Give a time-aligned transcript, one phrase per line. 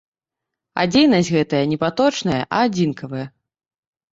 [0.83, 3.25] А дзейнасць гэтая не паточная, а адзінкавая.